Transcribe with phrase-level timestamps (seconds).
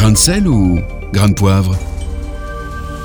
[0.00, 0.78] Grain de sel ou
[1.12, 1.76] grain de poivre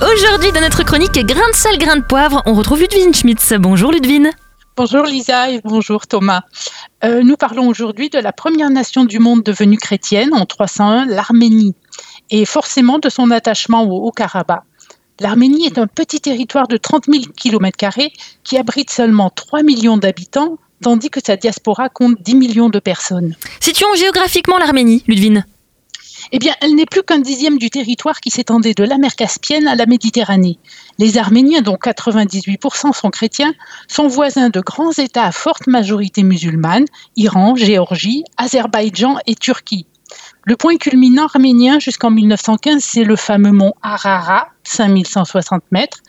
[0.02, 3.52] Aujourd'hui, dans notre chronique Grain de sel, grain de poivre, on retrouve Ludwine Schmitz.
[3.60, 4.30] Bonjour Ludwine.
[4.78, 6.44] Bonjour Lisa et bonjour Thomas.
[7.04, 11.76] Euh, nous parlons aujourd'hui de la première nation du monde devenue chrétienne en 301, l'Arménie,
[12.32, 14.64] et forcément de son attachement au Haut-Karabakh.
[15.20, 17.78] L'Arménie est un petit territoire de 30 000 km
[18.46, 23.36] qui abrite seulement 3 millions d'habitants, tandis que sa diaspora compte 10 millions de personnes.
[23.60, 25.46] Situons géographiquement l'Arménie, Ludwine.
[26.32, 29.68] Eh bien, elle n'est plus qu'un dixième du territoire qui s'étendait de la mer Caspienne
[29.68, 30.58] à la Méditerranée.
[30.98, 33.54] Les Arméniens, dont 98% sont chrétiens,
[33.88, 36.86] sont voisins de grands États à forte majorité musulmane,
[37.16, 39.86] Iran, Géorgie, Azerbaïdjan et Turquie.
[40.44, 46.00] Le point culminant arménien jusqu'en 1915, c'est le fameux mont Arara, 5160 mètres.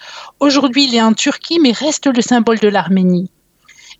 [0.41, 3.31] Aujourd'hui, il est en Turquie, mais reste le symbole de l'Arménie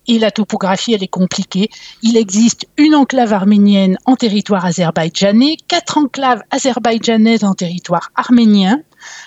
[0.07, 1.69] et la topographie, elle est compliquée.
[2.01, 8.81] Il existe une enclave arménienne en territoire azerbaïdjanais, quatre enclaves azerbaïdjanaises en territoire arménien.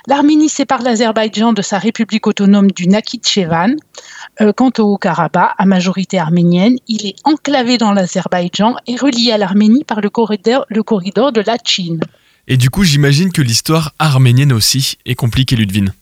[0.07, 3.77] L'Arménie sépare l'Azerbaïdjan de sa république autonome du Nakhitchevan.
[4.41, 9.39] Euh, quant au Haut-Karabakh, à majorité arménienne, il est enclavé dans l'Azerbaïdjan et relié à
[9.39, 12.01] l'Arménie par le corridor, le corridor de la Chine.
[12.49, 15.93] Et du coup, j'imagine que l'histoire arménienne aussi est compliquée, Ludwine.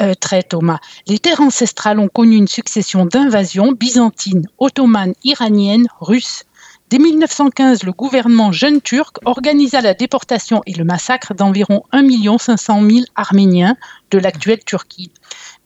[0.00, 0.78] Euh, très Thomas.
[1.08, 6.44] Les terres ancestrales ont connu une succession d'invasions byzantines, ottomanes, iraniennes, russes.
[6.88, 12.80] Dès 1915, le gouvernement jeune turc organisa la déportation et le massacre d'environ 1 500
[12.88, 13.76] 000 Arméniens
[14.12, 15.10] de l'actuelle Turquie.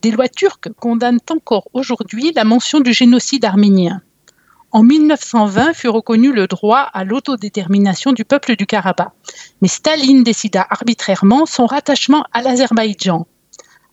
[0.01, 4.01] Des lois turques condamnent encore aujourd'hui la mention du génocide arménien.
[4.71, 9.13] En 1920 fut reconnu le droit à l'autodétermination du peuple du Karabakh,
[9.61, 13.27] mais Staline décida arbitrairement son rattachement à l'Azerbaïdjan.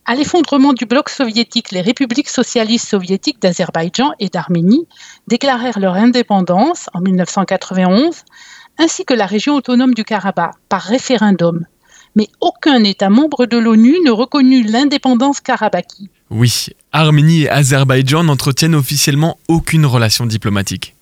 [0.06, 4.86] À l'effondrement du bloc soviétique, les républiques socialistes soviétiques d'Azerbaïdjan et d'Arménie
[5.28, 8.24] déclarèrent leur indépendance en 1991,
[8.78, 11.64] ainsi que la région autonome du Karabakh, par référendum.
[12.16, 16.10] Mais aucun État membre de l'ONU ne reconnut l'indépendance karabaki.
[16.30, 20.96] Oui, Arménie et Azerbaïdjan n'entretiennent officiellement aucune relation diplomatique.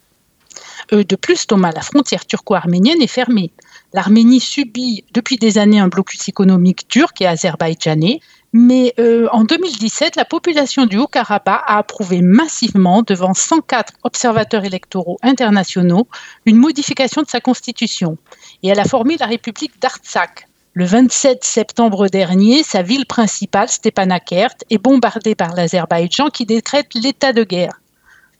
[0.92, 3.52] Euh, de plus, Thomas, la frontière turco-arménienne est fermée.
[3.92, 8.20] L'Arménie subit depuis des années un blocus économique turc et azerbaïdjanais
[8.52, 15.18] mais euh, en 2017, la population du Haut-Karabakh a approuvé massivement, devant 104 observateurs électoraux
[15.22, 16.08] internationaux,
[16.46, 18.16] une modification de sa constitution.
[18.62, 20.46] Et elle a formé la République d'Artsakh.
[20.72, 27.32] Le 27 septembre dernier, sa ville principale, Stepanakert, est bombardée par l'Azerbaïdjan qui décrète l'état
[27.32, 27.80] de guerre.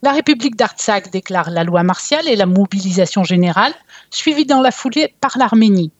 [0.03, 3.75] La République d'Artsakh déclare la loi martiale et la mobilisation générale,
[4.11, 5.91] suivie dans la foulée par l'Arménie.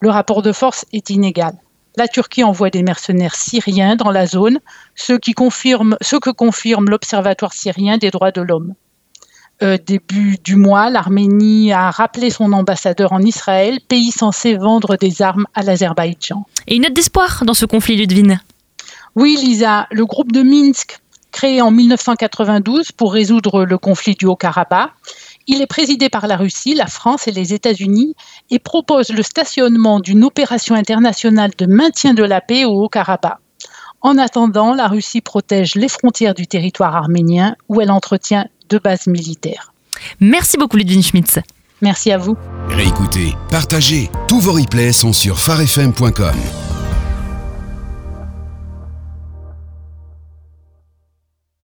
[0.00, 1.54] Le rapport de force est inégal
[1.96, 4.58] la Turquie envoie des mercenaires syriens dans la zone,
[4.94, 8.74] ce, qui confirme, ce que confirme l'Observatoire syrien des droits de l'homme.
[9.62, 15.22] Euh, début du mois, l'Arménie a rappelé son ambassadeur en Israël, pays censé vendre des
[15.22, 16.46] armes à l'Azerbaïdjan.
[16.66, 18.40] Et une note d'espoir dans ce conflit, Ludwine?
[19.14, 20.98] Oui, Lisa, le groupe de Minsk,
[21.32, 24.92] créé en 1992 pour résoudre le conflit du Haut-Karabakh,
[25.48, 28.14] il est présidé par la Russie, la France et les États-Unis
[28.50, 33.38] et propose le stationnement d'une opération internationale de maintien de la paix au Haut-Karabakh.
[34.00, 39.06] En attendant, la Russie protège les frontières du territoire arménien où elle entretient deux bases
[39.06, 39.72] militaires.
[40.20, 41.38] Merci beaucoup Ludwig Schmitz.
[41.80, 42.36] Merci à vous.
[42.68, 46.61] Réécoutez, partagez, tous vos replays sont sur farfm.com.